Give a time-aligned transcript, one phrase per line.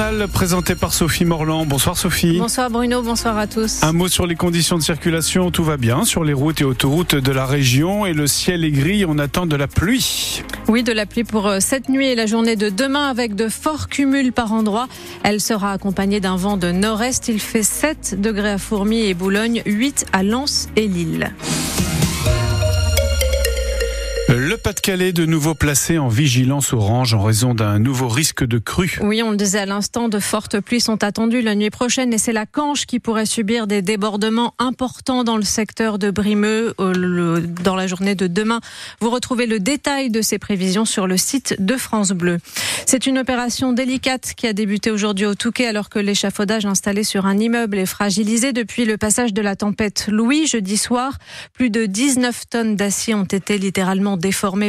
[0.00, 1.66] journal présenté par Sophie Morland.
[1.66, 2.38] Bonsoir Sophie.
[2.38, 3.82] Bonsoir Bruno, bonsoir à tous.
[3.82, 5.50] Un mot sur les conditions de circulation.
[5.50, 8.70] Tout va bien sur les routes et autoroutes de la région et le ciel est
[8.70, 9.04] gris.
[9.06, 10.42] On attend de la pluie.
[10.68, 13.48] Oui, de la pluie pour euh, cette nuit et la journée de demain avec de
[13.48, 14.88] forts cumuls par endroit.
[15.22, 17.28] Elle sera accompagnée d'un vent de nord-est.
[17.28, 21.30] Il fait 7 degrés à Fourmi et Boulogne, 8 à Lens et Lille.
[24.80, 28.98] Pas-de-Calais de nouveau placé en vigilance orange en raison d'un nouveau risque de crue.
[29.02, 32.18] Oui, on le disait à l'instant, de fortes pluies sont attendues la nuit prochaine et
[32.18, 37.76] c'est la Canche qui pourrait subir des débordements importants dans le secteur de Brimeux dans
[37.76, 38.60] la journée de demain.
[39.00, 42.38] Vous retrouvez le détail de ces prévisions sur le site de France Bleu.
[42.86, 47.26] C'est une opération délicate qui a débuté aujourd'hui au Touquet alors que l'échafaudage installé sur
[47.26, 51.18] un immeuble est fragilisé depuis le passage de la tempête Louis jeudi soir.
[51.52, 54.16] Plus de 19 tonnes d'acier ont été littéralement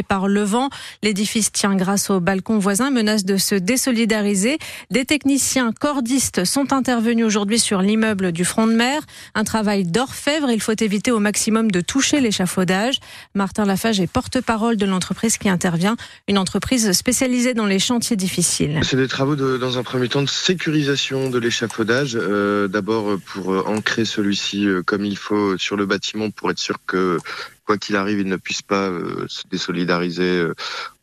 [0.02, 0.68] par le vent.
[1.02, 4.58] L'édifice tient grâce au balcon voisin, menace de se désolidariser.
[4.90, 9.02] Des techniciens cordistes sont intervenus aujourd'hui sur l'immeuble du front de mer.
[9.34, 10.50] Un travail d'orfèvre.
[10.50, 12.96] Il faut éviter au maximum de toucher l'échafaudage.
[13.34, 15.96] Martin Lafage est porte-parole de l'entreprise qui intervient,
[16.28, 18.80] une entreprise spécialisée dans les chantiers difficiles.
[18.82, 22.16] C'est des travaux dans un premier temps de sécurisation de l'échafaudage.
[22.20, 26.58] Euh, D'abord pour euh, ancrer celui-ci euh, comme il faut sur le bâtiment pour être
[26.58, 27.18] sûr que
[27.64, 30.54] quoi qu'il arrive, ils ne puissent pas euh, se désolidariser euh,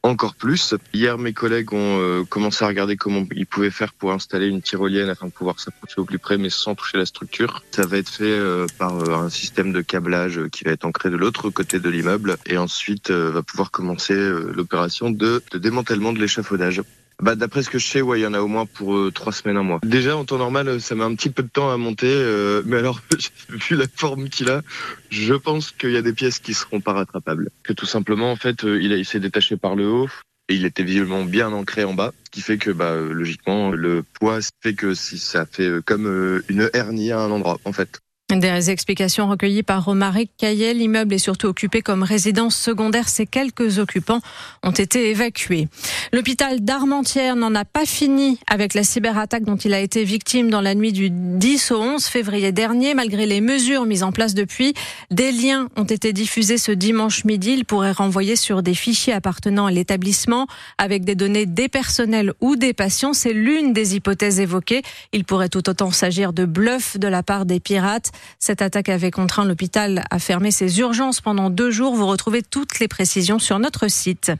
[0.03, 0.75] encore plus.
[0.93, 4.61] Hier, mes collègues ont euh, commencé à regarder comment ils pouvaient faire pour installer une
[4.61, 7.63] tyrolienne afin de pouvoir s'approcher au plus près, mais sans toucher la structure.
[7.71, 8.39] Ça va être fait
[8.77, 12.57] par un système de câblage qui va être ancré de l'autre côté de l'immeuble et
[12.57, 16.81] ensuite va pouvoir commencer l'opération de, de démantèlement de l'échafaudage.
[17.22, 19.12] Bah, d'après ce que je sais, ouais, il y en a au moins pour euh,
[19.12, 19.80] trois semaines, un mois.
[19.84, 22.78] Déjà, en temps normal, ça met un petit peu de temps à monter, euh, mais
[22.78, 23.02] alors,
[23.50, 24.62] vu la forme qu'il a,
[25.09, 27.50] je pense qu'il y a des pièces qui seront pas rattrapables.
[27.64, 30.09] Que tout simplement, en fait, euh, il s'est détaché par le haut.
[30.47, 34.03] Et il était visiblement bien ancré en bas, ce qui fait que, bah, logiquement, le
[34.20, 38.00] poids fait que si ça fait comme une hernie à un endroit, en fait.
[38.29, 40.75] Des explications recueillies par Romaric Caillet.
[40.75, 43.09] L'immeuble est surtout occupé comme résidence secondaire.
[43.09, 44.22] Ces quelques occupants
[44.62, 45.67] ont été évacués.
[46.13, 50.62] L'hôpital d'Armentières n'en a pas fini avec la cyberattaque dont il a été victime dans
[50.62, 52.94] la nuit du 10 au 11 février dernier.
[52.94, 54.75] Malgré les mesures mises en place depuis,
[55.09, 57.53] des liens ont été diffusés ce dimanche midi.
[57.53, 60.46] Ils pourraient renvoyer sur des fichiers appartenant à l'établissement
[60.78, 63.13] avec des données des personnels ou des patients.
[63.13, 64.84] C'est l'une des hypothèses évoquées.
[65.13, 68.11] Il pourrait tout autant s'agir de bluff de la part des pirates.
[68.40, 71.96] Cette attaque avait contraint l'hôpital à fermer ses urgences pendant deux jours.
[71.96, 74.31] Vous retrouvez toutes les précisions sur notre site.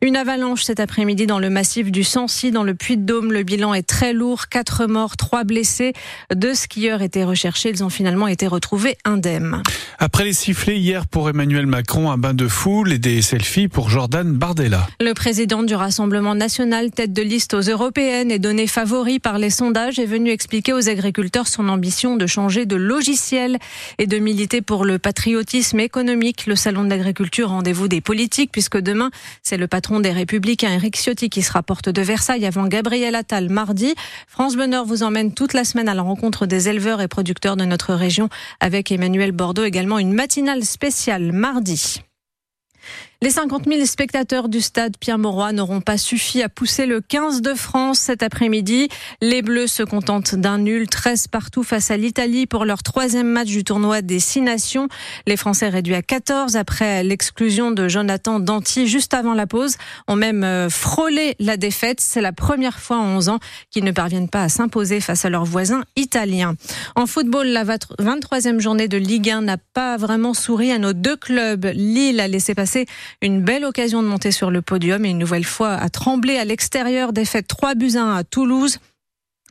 [0.00, 3.32] Une avalanche cet après-midi dans le massif du Sancy, dans le Puy-de-Dôme.
[3.32, 4.48] Le bilan est très lourd.
[4.48, 5.92] Quatre morts, trois blessés.
[6.34, 7.70] Deux skieurs étaient recherchés.
[7.70, 9.62] Ils ont finalement été retrouvés indemnes.
[9.98, 13.88] Après les sifflets hier pour Emmanuel Macron, un bain de foule et des selfies pour
[13.88, 14.86] Jordan Bardella.
[15.00, 19.50] Le président du Rassemblement national, tête de liste aux européennes et donné favori par les
[19.50, 23.21] sondages, est venu expliquer aux agriculteurs son ambition de changer de logiciel
[23.98, 26.46] et de militer pour le patriotisme économique.
[26.46, 29.10] Le salon de l'agriculture, rendez-vous des politiques, puisque demain,
[29.42, 33.48] c'est le patron des Républicains, Eric Ciotti, qui sera porte de Versailles avant Gabriel Attal
[33.48, 33.94] mardi.
[34.26, 37.64] France Bonheur vous emmène toute la semaine à la rencontre des éleveurs et producteurs de
[37.64, 38.28] notre région
[38.60, 42.02] avec Emmanuel Bordeaux, également une matinale spéciale mardi.
[43.22, 47.54] Les 50 000 spectateurs du stade Pierre-Mauroy n'auront pas suffi à pousser le 15 de
[47.54, 48.88] France cet après-midi.
[49.20, 53.46] Les Bleus se contentent d'un nul 13 partout face à l'Italie pour leur troisième match
[53.46, 54.88] du tournoi des Six Nations.
[55.28, 59.76] Les Français réduits à 14 après l'exclusion de Jonathan Danty juste avant la pause
[60.08, 62.00] ont même euh, frôlé la défaite.
[62.00, 63.38] C'est la première fois en 11 ans
[63.70, 66.56] qu'ils ne parviennent pas à s'imposer face à leurs voisins italiens.
[66.96, 71.14] En football, la 23e journée de Ligue 1 n'a pas vraiment souri à nos deux
[71.14, 71.66] clubs.
[71.72, 72.86] Lille a laissé passer
[73.20, 76.44] une belle occasion de monter sur le podium et une nouvelle fois à trembler à
[76.44, 77.12] l'extérieur.
[77.12, 78.78] Défaite 3 buts 1 à Toulouse.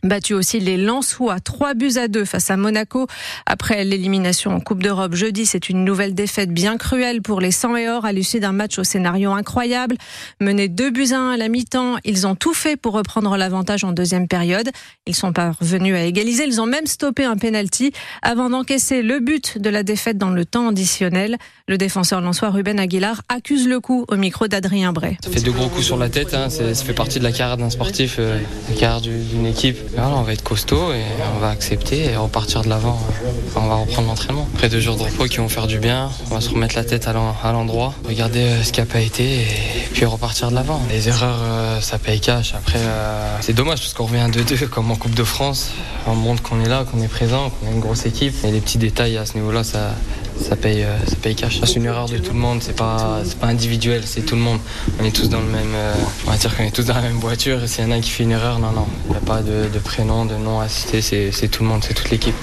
[0.03, 3.06] Battu aussi les Lensois, 3 buts à 2 face à Monaco.
[3.45, 7.75] Après l'élimination en Coupe d'Europe jeudi, c'est une nouvelle défaite bien cruelle pour les 100
[7.75, 9.96] et or à l'issue d'un match au scénario incroyable.
[10.40, 13.84] Menés 2 buts à 1 à la mi-temps, ils ont tout fait pour reprendre l'avantage
[13.84, 14.70] en deuxième période.
[15.05, 17.91] Ils sont parvenus à égaliser, ils ont même stoppé un penalty
[18.23, 21.37] avant d'encaisser le but de la défaite dans le temps additionnel.
[21.67, 25.17] Le défenseur lensois Ruben Aguilar accuse le coup au micro d'Adrien Bray.
[25.23, 26.49] Ça fait deux gros coups sur la tête, hein.
[26.49, 28.40] ça fait partie de la carrière d'un sportif, euh,
[28.70, 31.03] la carrière d'une équipe on va être costaud et
[31.35, 32.99] on va accepter et repartir de l'avant.
[33.55, 34.47] on va reprendre l'entraînement.
[34.53, 36.84] Après deux jours de repos qui vont faire du bien, on va se remettre la
[36.84, 37.14] tête à
[37.52, 39.47] l'endroit, regarder euh, ce qui n'a pas été et
[39.93, 40.82] puis repartir de l'avant.
[40.90, 42.53] Les erreurs, euh, ça paye cash.
[42.53, 45.72] Après, euh, c'est dommage parce qu'on revient à 2-2 comme en Coupe de France.
[46.08, 48.34] On montre qu'on est là, qu'on est présent, qu'on est une grosse équipe.
[48.43, 49.91] Et les petits détails à ce niveau-là, ça,
[50.41, 51.59] ça paye, ça paye cash.
[51.64, 54.59] C'est une erreur de tout le monde, c'est pas, pas individuel, c'est tout le monde.
[54.99, 55.76] On est tous dans le même,
[56.26, 57.59] on va dire qu'on est tous dans la même voiture.
[57.67, 59.70] S'il y en a qui fait une erreur, non, non, il n'y a pas de,
[59.72, 62.35] de prénom, de nom à citer, c'est tout le monde, c'est toute l'équipe.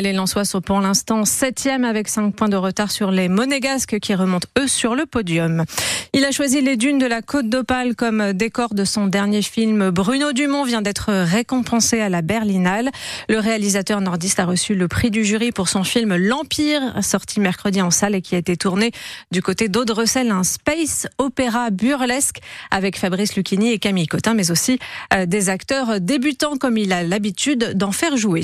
[0.00, 4.14] Les Lensois sont pour l'instant septième avec 5 points de retard sur les Monégasques qui
[4.14, 5.64] remontent eux sur le podium.
[6.12, 9.90] Il a choisi les dunes de la Côte d'Opale comme décor de son dernier film.
[9.90, 12.90] Bruno Dumont vient d'être récompensé à la Berlinale.
[13.28, 17.82] Le réalisateur nordiste a reçu le prix du jury pour son film L'Empire, sorti mercredi
[17.82, 18.92] en salle et qui a été tourné
[19.30, 22.40] du côté d'Audrecel, un space opéra burlesque
[22.70, 24.78] avec Fabrice Lucchini et Camille Cotin, mais aussi
[25.14, 28.42] euh, des acteurs débutants comme il a l'habitude d'en faire jouer.